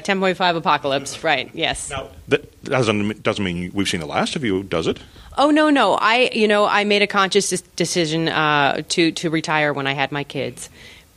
10.5 0.00 0.56
Apocalypse. 0.56 1.22
Right. 1.22 1.50
Yes. 1.52 1.90
Now 1.90 2.08
that 2.28 2.64
doesn't 2.64 3.22
doesn't 3.22 3.44
mean 3.44 3.70
we've 3.72 3.88
seen 3.88 4.00
the 4.00 4.06
last 4.06 4.36
of 4.36 4.44
you, 4.44 4.62
does 4.62 4.86
it? 4.86 4.98
Oh 5.38 5.50
no, 5.50 5.70
no. 5.70 5.94
I 5.94 6.30
you 6.32 6.48
know 6.48 6.64
I 6.66 6.84
made 6.84 7.02
a 7.02 7.06
conscious 7.06 7.50
decision 7.76 8.28
uh, 8.28 8.82
to 8.88 9.12
to 9.12 9.30
retire 9.30 9.72
when 9.72 9.86
I 9.86 9.94
had 9.94 10.12
my 10.12 10.24
kids. 10.24 10.68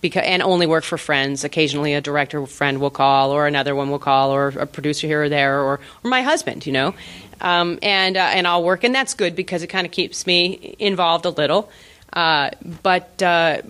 Because, 0.01 0.23
and 0.23 0.41
only 0.41 0.65
work 0.65 0.85
for 0.85 0.97
friends. 0.97 1.43
Occasionally, 1.43 1.93
a 1.93 1.99
director 1.99 2.45
friend 2.45 2.79
will 2.79 2.89
call, 2.89 3.31
or 3.31 3.47
another 3.47 3.75
one 3.75 3.89
will 3.89 3.99
call, 3.99 4.31
or 4.31 4.47
a 4.47 4.65
producer 4.65 5.07
here 5.07 5.23
or 5.23 5.27
there, 5.27 5.59
or, 5.59 5.81
or 6.05 6.09
my 6.09 6.21
husband. 6.21 6.65
You 6.65 6.71
know, 6.71 6.95
um, 7.41 7.79
and 7.81 8.15
uh, 8.15 8.21
and 8.33 8.47
I'll 8.47 8.63
work, 8.63 8.85
and 8.85 8.95
that's 8.95 9.13
good 9.13 9.35
because 9.35 9.61
it 9.61 9.67
kind 9.67 9.85
of 9.85 9.91
keeps 9.91 10.25
me 10.25 10.73
involved 10.79 11.25
a 11.25 11.31
little. 11.31 11.69
Uh, 12.13 12.51
but 12.81 13.21
uh, 13.21 13.61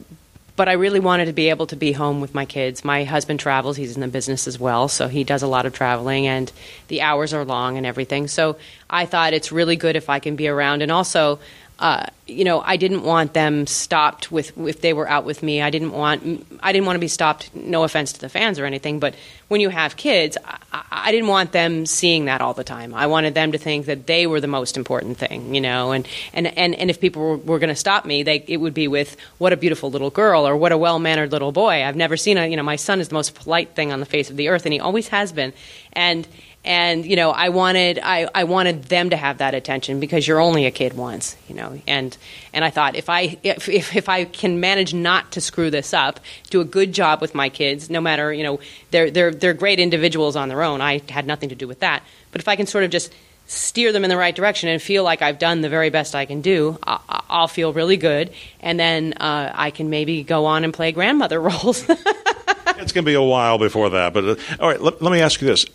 but 0.60 0.68
I 0.68 0.74
really 0.74 1.00
wanted 1.00 1.28
to 1.28 1.32
be 1.32 1.52
able 1.52 1.68
to 1.68 1.78
be 1.78 1.94
home 1.94 2.20
with 2.20 2.36
my 2.36 2.44
kids. 2.44 2.84
My 2.84 3.06
husband 3.06 3.40
travels; 3.40 3.78
he's 3.78 3.96
in 3.96 4.02
the 4.02 4.10
business 4.10 4.46
as 4.46 4.60
well, 4.60 4.90
so 4.90 5.08
he 5.08 5.24
does 5.24 5.42
a 5.42 5.48
lot 5.48 5.66
of 5.66 5.72
traveling, 5.72 6.28
and 6.28 6.52
the 6.90 7.00
hours 7.00 7.34
are 7.34 7.46
long 7.46 7.78
and 7.78 7.86
everything. 7.86 8.28
So 8.28 8.58
I 8.90 9.06
thought 9.06 9.32
it's 9.32 9.54
really 9.54 9.78
good 9.78 9.96
if 9.96 10.10
I 10.10 10.20
can 10.20 10.36
be 10.36 10.50
around, 10.50 10.82
and 10.82 10.92
also 10.92 11.40
uh, 11.80 12.06
you 12.28 12.44
know, 12.44 12.62
I 12.62 12.76
didn't 12.76 13.04
want 13.04 13.34
them 13.34 13.66
stopped 13.66 14.32
with 14.32 14.58
if 14.58 14.82
they 14.82 14.92
were 14.92 15.08
out 15.08 15.24
with 15.24 15.42
me. 15.42 15.62
I 15.62 15.70
didn't 15.70 15.92
want 15.92 16.46
I 16.62 16.74
didn't 16.74 16.86
want 16.86 16.98
to 16.98 17.00
be 17.00 17.08
stopped. 17.08 17.56
No 17.56 17.84
offense 17.84 18.12
to 18.14 18.20
the 18.20 18.28
fans 18.28 18.60
or 18.60 18.66
anything, 18.66 19.00
but 19.00 19.16
when 19.48 19.62
you 19.62 19.70
have 19.70 19.96
kids, 19.96 20.38
I, 20.46 20.84
I, 20.92 21.12
didn't 21.12 21.28
want 21.28 21.54
them 21.54 21.86
seeing 21.86 22.26
that 22.26 22.42
all 22.42 22.54
the 22.54 22.64
time. 22.64 22.94
I 22.94 23.08
wanted 23.08 23.34
them 23.34 23.54
to 23.54 23.58
think 23.58 23.88
that 23.88 24.06
they 24.06 24.28
were 24.28 24.42
the 24.42 24.48
most 24.48 24.78
important 24.78 25.18
thing, 25.18 25.56
you 25.56 25.62
know. 25.62 25.92
And 25.94 26.08
and 26.34 26.48
and, 26.48 26.76
and 26.76 26.90
if 26.90 27.00
people 27.00 27.22
were, 27.22 27.38
were 27.38 27.60
going 27.60 27.70
to 27.70 27.76
stop 27.76 28.06
me, 28.06 28.24
they 28.24 28.44
it 28.46 28.58
would 28.58 28.74
be 28.74 28.90
with 28.90 29.16
what 29.38 29.54
a 29.54 29.58
beautiful 29.58 29.90
little 29.90 30.10
girl 30.10 30.46
or 30.48 30.58
what 30.58 30.74
a 30.74 30.78
well 30.78 31.00
mannered 31.00 31.32
little 31.32 31.54
boy. 31.54 31.84
I've 31.84 31.96
never 31.96 32.18
seen 32.18 32.38
a 32.38 32.46
you 32.46 32.58
know 32.58 32.64
my 32.64 32.76
son 32.76 33.00
is 33.00 33.08
the 33.08 33.16
most 33.16 33.36
polite 33.36 33.70
thing 33.70 33.94
on 33.94 34.02
the 34.02 34.06
face 34.06 34.30
of 34.30 34.36
the 34.36 34.50
earth, 34.50 34.66
and 34.66 34.74
he 34.74 34.82
always 34.82 35.08
has 35.08 35.32
been. 35.32 35.54
And 35.94 36.28
and 36.66 37.06
you 37.06 37.16
know 37.16 37.32
i 37.32 37.50
wanted 37.50 38.00
I, 38.02 38.28
I 38.36 38.44
wanted 38.44 38.84
them 38.84 39.12
to 39.12 39.18
have 39.18 39.38
that 39.38 39.54
attention 39.54 40.00
because 40.00 40.28
you're 40.28 40.42
only 40.42 40.66
a 40.66 40.72
kid 40.72 40.94
once 40.94 41.38
you 41.48 41.56
know 41.56 41.80
and 41.88 42.18
and 42.54 42.66
i 42.66 42.70
thought 42.70 42.96
if 42.96 43.10
i 43.10 43.38
if, 43.44 43.70
if, 43.70 43.96
if 43.96 44.10
i 44.10 44.26
can 44.26 44.60
manage 44.60 44.94
not 44.94 45.32
to 45.32 45.42
screw 45.42 45.72
this 45.72 45.94
up 45.94 46.20
do 46.50 46.60
a 46.60 46.66
good 46.66 46.94
job 46.94 47.22
with 47.22 47.34
my 47.34 47.50
kids 47.50 47.90
no 47.90 48.02
matter 48.02 48.34
you 48.34 48.44
know 48.44 48.60
they're 48.92 49.10
they're 49.10 49.32
they're 49.32 49.54
great 49.54 49.80
individuals 49.80 50.36
on 50.36 50.50
their 50.50 50.62
own 50.62 50.82
i 50.82 51.02
had 51.10 51.26
nothing 51.26 51.50
to 51.50 51.56
do 51.56 51.68
with 51.68 51.80
that 51.80 52.04
but 52.32 52.42
if 52.42 52.48
i 52.48 52.56
can 52.56 52.66
sort 52.66 52.84
of 52.84 52.92
just 52.92 53.14
steer 53.50 53.92
them 53.92 54.04
in 54.04 54.12
the 54.12 54.18
right 54.18 54.36
direction 54.36 54.70
and 54.70 54.80
feel 54.80 55.04
like 55.04 55.24
I've 55.24 55.40
done 55.40 55.62
the 55.62 55.70
very 55.70 55.90
best 55.90 56.14
I 56.14 56.26
can 56.26 56.42
do, 56.42 56.78
I'll 56.84 57.48
feel 57.48 57.74
really 57.74 57.98
good, 57.98 58.32
and 58.60 58.80
then 58.80 59.14
uh, 59.14 59.52
I 59.54 59.72
can 59.72 59.90
maybe 59.90 60.24
go 60.24 60.46
on 60.46 60.64
and 60.64 60.72
play 60.72 60.92
grandmother 60.92 61.42
roles. 61.42 61.84
it's 61.90 62.92
going 62.94 62.94
to 62.94 63.02
be 63.04 63.16
a 63.16 63.22
while 63.22 63.58
before 63.58 63.90
that, 63.90 64.14
but 64.14 64.24
uh, 64.24 64.36
all 64.60 64.70
right. 64.70 64.80
Let 64.80 65.02
me 65.02 65.20
ask 65.20 65.42
you 65.42 65.48
this: 65.48 65.66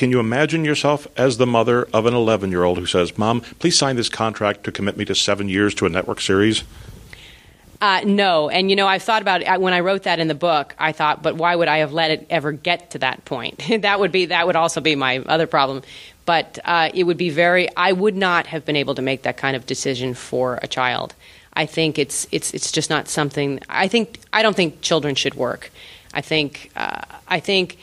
can 0.00 0.10
you 0.10 0.18
imagine 0.18 0.64
yourself 0.64 1.06
as 1.18 1.36
the 1.36 1.46
mother 1.46 1.86
of 1.92 2.06
an 2.06 2.14
11 2.14 2.50
year 2.50 2.64
old 2.64 2.78
who 2.78 2.86
says, 2.86 3.18
Mom, 3.18 3.42
please 3.58 3.76
sign 3.76 3.96
this 3.96 4.08
contract 4.08 4.64
to 4.64 4.72
commit 4.72 4.96
me 4.96 5.04
to 5.04 5.14
seven 5.14 5.46
years 5.46 5.74
to 5.74 5.84
a 5.84 5.90
network 5.90 6.22
series? 6.22 6.64
Uh, 7.82 8.00
no, 8.06 8.48
and 8.48 8.70
you 8.70 8.76
know 8.76 8.86
I've 8.86 9.02
thought 9.02 9.20
about 9.20 9.42
it 9.42 9.60
when 9.60 9.74
I 9.74 9.80
wrote 9.80 10.04
that 10.04 10.18
in 10.18 10.26
the 10.26 10.34
book. 10.34 10.74
I 10.78 10.92
thought, 10.92 11.22
but 11.22 11.36
why 11.36 11.54
would 11.54 11.68
I 11.68 11.78
have 11.78 11.92
let 11.92 12.10
it 12.10 12.26
ever 12.30 12.50
get 12.50 12.92
to 12.92 12.98
that 13.00 13.26
point? 13.26 13.62
that 13.82 14.00
would 14.00 14.10
be 14.10 14.24
that 14.26 14.46
would 14.46 14.56
also 14.56 14.80
be 14.80 14.94
my 14.94 15.18
other 15.18 15.46
problem. 15.46 15.82
But 16.24 16.58
uh, 16.64 16.88
it 16.94 17.04
would 17.04 17.18
be 17.18 17.28
very. 17.28 17.68
I 17.76 17.92
would 17.92 18.16
not 18.16 18.46
have 18.46 18.64
been 18.64 18.76
able 18.76 18.94
to 18.94 19.02
make 19.02 19.24
that 19.24 19.36
kind 19.36 19.54
of 19.54 19.66
decision 19.66 20.14
for 20.14 20.58
a 20.62 20.66
child. 20.66 21.14
I 21.52 21.66
think 21.66 21.98
it's 21.98 22.26
it's 22.32 22.54
it's 22.54 22.72
just 22.72 22.88
not 22.88 23.06
something. 23.06 23.60
I 23.68 23.86
think 23.86 24.18
I 24.32 24.40
don't 24.40 24.56
think 24.56 24.80
children 24.80 25.14
should 25.14 25.34
work. 25.34 25.70
I 26.14 26.22
think 26.22 26.70
uh, 26.74 27.02
I 27.28 27.40
think 27.40 27.76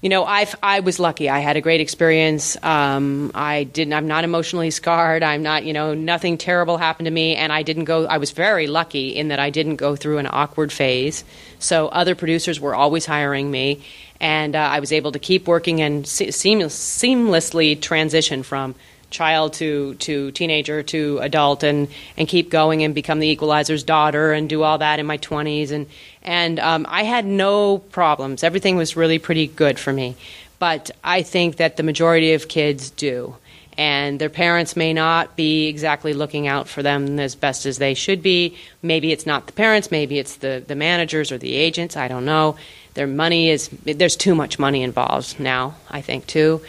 you 0.00 0.08
know, 0.08 0.24
I 0.24 0.46
I 0.62 0.80
was 0.80 1.00
lucky. 1.00 1.28
I 1.28 1.40
had 1.40 1.56
a 1.56 1.60
great 1.60 1.80
experience. 1.80 2.56
Um, 2.62 3.32
I 3.34 3.64
didn't. 3.64 3.94
I'm 3.94 4.06
not 4.06 4.22
emotionally 4.22 4.70
scarred. 4.70 5.24
I'm 5.24 5.42
not. 5.42 5.64
You 5.64 5.72
know, 5.72 5.92
nothing 5.94 6.38
terrible 6.38 6.76
happened 6.76 7.06
to 7.06 7.10
me, 7.10 7.34
and 7.34 7.52
I 7.52 7.62
didn't 7.62 7.84
go. 7.84 8.06
I 8.06 8.18
was 8.18 8.30
very 8.30 8.68
lucky 8.68 9.08
in 9.16 9.28
that 9.28 9.40
I 9.40 9.50
didn't 9.50 9.76
go 9.76 9.96
through 9.96 10.18
an 10.18 10.28
awkward 10.30 10.72
phase. 10.72 11.24
So 11.58 11.88
other 11.88 12.14
producers 12.14 12.60
were 12.60 12.76
always 12.76 13.06
hiring 13.06 13.50
me, 13.50 13.82
and 14.20 14.54
uh, 14.54 14.60
I 14.60 14.78
was 14.78 14.92
able 14.92 15.10
to 15.12 15.18
keep 15.18 15.48
working 15.48 15.80
and 15.80 16.06
se- 16.06 16.30
seamless, 16.30 16.78
seamlessly 16.78 17.80
transition 17.80 18.44
from 18.44 18.76
child 19.10 19.54
to 19.54 19.94
to 19.94 20.30
teenager 20.32 20.82
to 20.82 21.18
adult 21.18 21.62
and 21.62 21.88
and 22.16 22.28
keep 22.28 22.50
going 22.50 22.82
and 22.82 22.94
become 22.94 23.20
the 23.20 23.28
equalizer's 23.28 23.82
daughter 23.82 24.32
and 24.32 24.48
do 24.48 24.62
all 24.62 24.78
that 24.78 24.98
in 24.98 25.06
my 25.06 25.18
20s 25.18 25.70
and 25.70 25.86
and 26.22 26.60
um, 26.60 26.84
I 26.88 27.04
had 27.04 27.24
no 27.24 27.78
problems. 27.78 28.44
Everything 28.44 28.76
was 28.76 28.96
really 28.96 29.18
pretty 29.18 29.46
good 29.46 29.78
for 29.78 29.92
me. 29.94 30.14
But 30.58 30.90
I 31.02 31.22
think 31.22 31.56
that 31.56 31.78
the 31.78 31.82
majority 31.82 32.34
of 32.34 32.48
kids 32.48 32.90
do. 32.90 33.36
And 33.78 34.20
their 34.20 34.28
parents 34.28 34.76
may 34.76 34.92
not 34.92 35.36
be 35.36 35.68
exactly 35.68 36.12
looking 36.12 36.48
out 36.48 36.68
for 36.68 36.82
them 36.82 37.18
as 37.20 37.34
best 37.36 37.64
as 37.64 37.78
they 37.78 37.94
should 37.94 38.22
be. 38.22 38.56
Maybe 38.82 39.12
it's 39.12 39.24
not 39.24 39.46
the 39.46 39.52
parents 39.52 39.90
maybe 39.90 40.18
it's 40.18 40.36
the 40.36 40.62
the 40.66 40.74
managers 40.74 41.30
or 41.30 41.38
the 41.38 41.54
agents 41.54 41.96
I 41.96 42.08
don't 42.08 42.24
know. 42.24 42.56
Their 42.94 43.06
money 43.06 43.50
is 43.50 43.68
there's 43.84 44.16
too 44.16 44.34
much 44.34 44.58
money 44.58 44.82
involved 44.82 45.38
now 45.38 45.76
I 45.88 46.00
think 46.00 46.26
too 46.26 46.60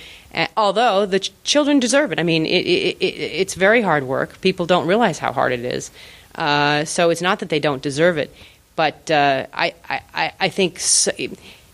although 0.55 1.05
the 1.05 1.19
ch- 1.19 1.31
children 1.43 1.79
deserve 1.79 2.11
it. 2.11 2.19
I 2.19 2.23
mean, 2.23 2.45
it, 2.45 2.65
it, 2.65 2.97
it, 2.99 3.03
it's 3.03 3.53
very 3.55 3.81
hard 3.81 4.03
work. 4.03 4.41
People 4.41 4.65
don't 4.65 4.87
realize 4.87 5.19
how 5.19 5.31
hard 5.31 5.51
it 5.51 5.65
is. 5.65 5.91
Uh, 6.35 6.85
so 6.85 7.09
it's 7.09 7.21
not 7.21 7.39
that 7.39 7.49
they 7.49 7.59
don't 7.59 7.81
deserve 7.81 8.17
it, 8.17 8.33
but 8.75 9.09
uh, 9.11 9.45
I, 9.53 9.73
I, 9.89 10.31
I 10.39 10.49
think 10.49 10.79
so, 10.79 11.11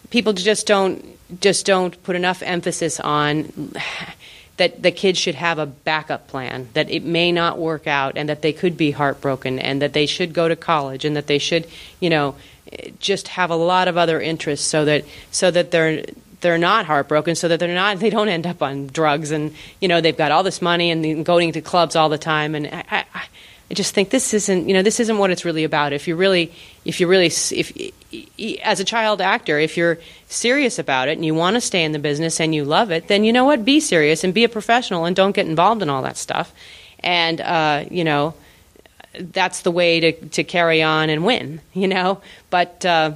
people 0.10 0.34
just 0.34 0.66
don't 0.66 1.06
just 1.42 1.66
don't 1.66 2.02
put 2.04 2.16
enough 2.16 2.42
emphasis 2.44 3.00
on 3.00 3.74
that 4.58 4.82
the 4.82 4.92
kids 4.92 5.20
should 5.20 5.36
have 5.36 5.60
a 5.60 5.66
backup 5.66 6.28
plan, 6.28 6.70
that 6.74 6.90
it 6.90 7.04
may 7.04 7.32
not 7.32 7.58
work 7.58 7.88
out, 7.88 8.18
and 8.18 8.30
that 8.30 8.42
they 8.42 8.54
could 8.54 8.78
be 8.78 8.92
heartbroken, 8.92 9.60
and 9.60 9.82
that 9.82 9.92
they 9.92 10.06
should 10.06 10.34
go 10.34 10.48
to 10.48 10.56
college, 10.56 11.04
and 11.04 11.16
that 11.16 11.28
they 11.28 11.38
should, 11.38 11.68
you 12.00 12.10
know, 12.10 12.36
just 13.00 13.28
have 13.28 13.50
a 13.52 13.56
lot 13.56 13.90
of 13.90 13.98
other 13.98 14.22
interests, 14.22 14.66
so 14.66 14.86
that 14.86 15.04
so 15.30 15.52
that 15.52 15.72
they're 15.72 16.06
they're 16.46 16.60
not 16.60 16.86
heartbroken 16.86 17.34
so 17.34 17.48
that 17.48 17.60
they're 17.60 17.74
not 17.74 17.98
they 17.98 18.12
don't 18.12 18.30
end 18.30 18.46
up 18.46 18.62
on 18.62 18.86
drugs. 18.86 19.32
And 19.32 19.52
you 19.82 19.88
know 19.88 20.00
they've 20.00 20.16
got 20.16 20.32
all 20.32 20.44
this 20.44 20.62
money 20.62 20.92
and 20.92 21.26
going 21.26 21.52
to 21.54 21.62
clubs 21.62 21.96
all 21.96 22.08
the 22.08 22.20
time. 22.20 22.54
And 22.54 22.68
I, 22.68 22.84
I, 22.92 23.06
I 23.72 23.74
just 23.74 23.96
think 23.96 24.12
this 24.12 24.32
isn't 24.32 24.70
you 24.70 24.76
know 24.76 24.84
this 24.84 25.00
isn't 25.00 25.18
what 25.18 25.32
it's 25.32 25.44
really 25.44 25.64
about. 25.64 25.92
If 25.92 26.08
you 26.08 26.16
really 26.16 26.54
if 26.86 27.00
you 27.00 27.08
really 27.08 27.26
if 27.26 28.62
as 28.64 28.80
a 28.80 28.84
child 28.84 29.22
actor 29.22 29.58
if 29.58 29.76
you're 29.76 29.98
serious 30.28 30.78
about 30.78 31.08
it 31.08 31.14
and 31.14 31.26
you 31.26 31.34
want 31.34 31.56
to 31.56 31.62
stay 31.62 31.84
in 31.84 31.94
the 31.94 32.00
business 32.00 32.40
and 32.40 32.54
you 32.54 32.64
love 32.64 32.92
it 32.92 33.08
then 33.08 33.24
you 33.24 33.34
know 33.34 33.46
what? 33.46 33.66
Be 33.66 33.80
serious 33.80 34.24
and 34.24 34.32
be 34.32 34.44
a 34.44 34.50
professional 34.50 35.06
and 35.06 35.16
don't 35.16 35.36
get 35.36 35.48
involved 35.48 35.82
in 35.82 35.90
all 35.90 36.04
that 36.04 36.16
stuff. 36.16 36.54
And 37.00 37.42
uh, 37.42 37.86
you 37.90 38.04
know 38.04 38.36
that's 39.18 39.62
the 39.64 39.72
way 39.72 40.00
to 40.00 40.12
to 40.30 40.44
carry 40.44 40.84
on 40.84 41.10
and 41.10 41.26
win 41.26 41.60
you 41.74 41.88
know? 41.88 42.22
But 42.52 42.86
uh, 42.86 43.14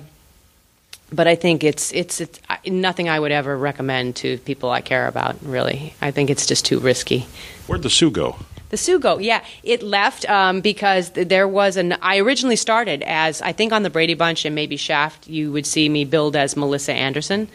but 1.11 1.27
I 1.27 1.35
think 1.35 1.63
it's, 1.63 1.91
it's 1.93 2.21
it's 2.21 2.39
nothing 2.67 3.09
I 3.09 3.19
would 3.19 3.31
ever 3.31 3.57
recommend 3.57 4.15
to 4.17 4.37
people 4.39 4.69
I 4.69 4.81
care 4.81 5.07
about. 5.07 5.37
Really, 5.43 5.93
I 6.01 6.11
think 6.11 6.29
it's 6.29 6.45
just 6.45 6.65
too 6.65 6.79
risky. 6.79 7.27
Where'd 7.67 7.83
the 7.83 7.89
Sue 7.89 8.11
go? 8.11 8.35
The 8.69 8.77
Sue 8.77 8.99
go, 8.99 9.17
yeah, 9.17 9.43
it 9.63 9.81
left 9.81 10.29
um, 10.29 10.61
because 10.61 11.09
there 11.11 11.47
was 11.47 11.75
an. 11.75 11.97
I 12.01 12.19
originally 12.19 12.55
started 12.55 13.01
as 13.01 13.41
I 13.41 13.51
think 13.51 13.73
on 13.73 13.81
the 13.81 13.89
Brady 13.89 14.13
Bunch 14.13 14.45
and 14.45 14.53
maybe 14.53 14.77
Shaft. 14.77 15.27
You 15.27 15.51
would 15.51 15.65
see 15.65 15.89
me 15.89 16.05
billed 16.05 16.35
as 16.35 16.55
Melissa 16.55 16.93
Anderson, 16.93 17.49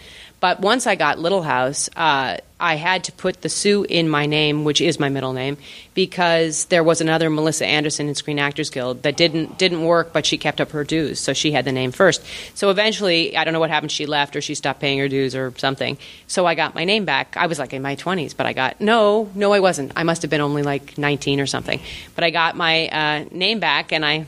but 0.45 0.61
once 0.61 0.87
I 0.87 0.95
got 0.95 1.19
Little 1.19 1.41
House, 1.41 1.89
uh, 1.97 2.37
I 2.61 2.75
had 2.75 3.05
to 3.05 3.13
put 3.13 3.41
the 3.41 3.49
Sue 3.49 3.85
in 3.85 4.11
my 4.11 4.27
name, 4.27 4.65
which 4.65 4.83
is 4.83 5.01
my 5.01 5.09
middle 5.09 5.33
name, 5.33 5.57
because 5.95 6.67
there 6.67 6.85
was 6.85 7.01
another 7.01 7.31
Melissa 7.31 7.65
Anderson 7.65 8.11
in 8.11 8.15
Screen 8.15 8.39
Actors 8.39 8.69
Guild 8.69 9.05
that 9.05 9.17
didn't 9.17 9.57
didn't 9.57 9.83
work, 9.87 10.13
but 10.13 10.27
she 10.27 10.37
kept 10.37 10.61
up 10.61 10.73
her 10.73 10.85
dues, 10.85 11.19
so 11.19 11.33
she 11.33 11.53
had 11.53 11.65
the 11.65 11.73
name 11.73 11.93
first. 11.93 12.23
So 12.53 12.69
eventually, 12.69 13.35
I 13.35 13.45
don't 13.45 13.55
know 13.55 13.59
what 13.59 13.71
happened. 13.71 13.91
She 13.91 14.05
left, 14.05 14.37
or 14.37 14.43
she 14.43 14.55
stopped 14.55 14.81
paying 14.81 14.99
her 14.99 15.09
dues, 15.09 15.35
or 15.35 15.55
something. 15.57 15.97
So 16.27 16.45
I 16.45 16.55
got 16.55 16.75
my 16.75 16.85
name 16.85 17.07
back. 17.07 17.39
I 17.39 17.47
was 17.47 17.59
like 17.59 17.73
in 17.73 17.81
my 17.81 17.95
twenties, 17.95 18.35
but 18.35 18.45
I 18.45 18.53
got 18.53 18.83
no, 18.83 19.31
no, 19.35 19.51
I 19.55 19.61
wasn't. 19.61 19.93
I 19.97 20.03
must 20.03 20.21
have 20.21 20.31
been 20.31 20.43
only 20.43 20.63
like 20.63 20.99
nineteen 20.99 21.41
or 21.41 21.47
something. 21.47 21.81
But 22.15 22.23
I 22.23 22.29
got 22.29 22.55
my 22.55 22.89
uh, 22.89 23.25
name 23.33 23.61
back, 23.61 23.93
and 23.95 24.05
I 24.05 24.27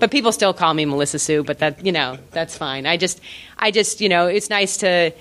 but 0.00 0.10
people 0.10 0.32
still 0.32 0.54
call 0.54 0.74
me 0.74 0.84
Melissa 0.84 1.18
Sue, 1.18 1.42
but 1.42 1.58
that 1.58 1.84
you 1.84 1.92
know 1.92 2.18
that's 2.30 2.56
fine. 2.56 2.86
I 2.86 2.96
just, 2.96 3.20
I 3.58 3.70
just 3.70 4.00
you 4.00 4.08
know 4.08 4.26
it's 4.26 4.50
nice 4.50 4.76
to. 4.78 5.12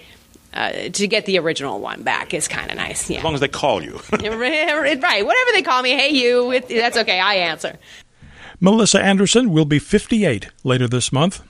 Uh, 0.56 0.88
to 0.90 1.08
get 1.08 1.26
the 1.26 1.40
original 1.40 1.80
one 1.80 2.04
back 2.04 2.32
is 2.32 2.48
kind 2.48 2.70
of 2.70 2.78
nice. 2.78 3.10
Yeah. 3.10 3.18
As 3.18 3.24
long 3.24 3.34
as 3.34 3.40
they 3.40 3.48
call 3.48 3.82
you. 3.82 3.94
right. 4.12 5.26
Whatever 5.26 5.52
they 5.52 5.64
call 5.64 5.82
me, 5.82 5.98
hey, 5.98 6.10
you, 6.10 6.52
it, 6.52 6.70
that's 6.70 6.96
okay. 6.96 7.20
I 7.20 7.34
answer. 7.38 7.80
Melissa 8.60 9.02
Anderson 9.02 9.50
will 9.50 9.66
be 9.66 9.80
58 9.80 10.50
later 10.64 10.88
this 10.88 11.12
month. 11.12 11.42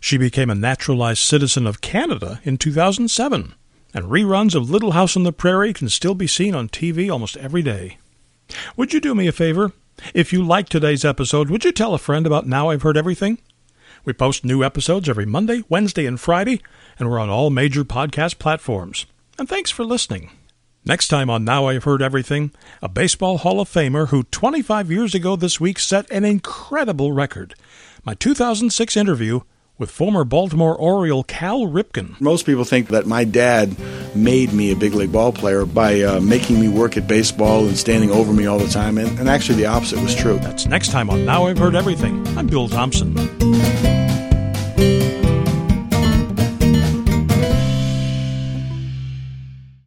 She 0.00 0.16
became 0.16 0.48
a 0.48 0.54
naturalized 0.54 1.20
citizen 1.20 1.66
of 1.66 1.82
Canada 1.82 2.40
in 2.44 2.56
2007, 2.56 3.54
and 3.92 4.04
reruns 4.06 4.54
of 4.54 4.70
Little 4.70 4.92
House 4.92 5.16
on 5.16 5.24
the 5.24 5.32
Prairie 5.32 5.74
can 5.74 5.90
still 5.90 6.14
be 6.14 6.26
seen 6.26 6.54
on 6.54 6.68
TV 6.68 7.12
almost 7.12 7.36
every 7.36 7.62
day. 7.62 7.98
Would 8.76 8.94
you 8.94 9.00
do 9.00 9.14
me 9.14 9.26
a 9.26 9.32
favor? 9.32 9.72
If 10.14 10.32
you 10.32 10.44
liked 10.44 10.72
today's 10.72 11.04
episode, 11.04 11.50
would 11.50 11.64
you 11.64 11.72
tell 11.72 11.94
a 11.94 11.98
friend 11.98 12.26
about 12.26 12.46
Now 12.46 12.70
I've 12.70 12.82
Heard 12.82 12.96
Everything? 12.96 13.38
We 14.04 14.12
post 14.12 14.44
new 14.44 14.64
episodes 14.64 15.08
every 15.08 15.26
Monday, 15.26 15.62
Wednesday, 15.68 16.06
and 16.06 16.18
Friday, 16.18 16.60
and 16.98 17.10
we're 17.10 17.18
on 17.18 17.28
all 17.28 17.50
major 17.50 17.84
podcast 17.84 18.38
platforms. 18.38 19.06
And 19.38 19.48
thanks 19.48 19.70
for 19.70 19.84
listening. 19.84 20.30
Next 20.84 21.08
time 21.08 21.28
on 21.28 21.44
Now 21.44 21.66
I've 21.66 21.84
Heard 21.84 22.00
Everything, 22.00 22.52
a 22.80 22.88
Baseball 22.88 23.38
Hall 23.38 23.60
of 23.60 23.68
Famer 23.68 24.08
who 24.08 24.22
25 24.24 24.90
years 24.90 25.14
ago 25.14 25.36
this 25.36 25.60
week 25.60 25.78
set 25.78 26.10
an 26.10 26.24
incredible 26.24 27.12
record. 27.12 27.54
My 28.04 28.14
2006 28.14 28.96
interview 28.96 29.40
with 29.80 29.90
former 29.90 30.24
Baltimore 30.24 30.76
Oriole 30.76 31.24
Cal 31.24 31.62
Ripken. 31.62 32.20
Most 32.20 32.46
people 32.46 32.64
think 32.64 32.88
that 32.88 33.06
my 33.06 33.24
dad 33.24 33.74
made 34.14 34.52
me 34.52 34.70
a 34.70 34.76
big 34.76 34.94
league 34.94 35.10
ball 35.10 35.32
player 35.32 35.64
by 35.64 36.02
uh, 36.02 36.20
making 36.20 36.60
me 36.60 36.68
work 36.68 36.96
at 36.96 37.08
baseball 37.08 37.66
and 37.66 37.76
standing 37.76 38.10
over 38.10 38.32
me 38.32 38.46
all 38.46 38.58
the 38.58 38.68
time, 38.68 38.98
and, 38.98 39.18
and 39.18 39.28
actually 39.28 39.56
the 39.56 39.66
opposite 39.66 40.00
was 40.00 40.14
true. 40.14 40.38
That's 40.38 40.66
next 40.66 40.90
time 40.92 41.10
on 41.10 41.24
Now 41.24 41.46
I've 41.46 41.58
Heard 41.58 41.74
Everything. 41.74 42.26
I'm 42.38 42.46
Bill 42.46 42.68
Thompson. 42.68 43.16